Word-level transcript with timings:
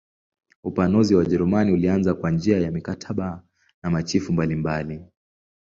Upanuzi 0.63 1.13
wa 1.15 1.19
Wajerumani 1.19 1.71
ulianza 1.71 2.13
kwa 2.13 2.31
njia 2.31 2.57
ya 2.59 2.71
mikataba 2.71 3.43
na 3.83 3.89
machifu 3.89 4.33
mbalimbali. 4.33 5.03